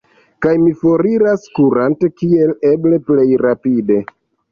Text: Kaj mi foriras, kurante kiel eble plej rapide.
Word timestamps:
Kaj 0.43 0.51
mi 0.59 0.71
foriras, 0.77 1.43
kurante 1.59 2.09
kiel 2.21 2.55
eble 2.71 2.99
plej 3.11 3.27
rapide. 3.43 3.99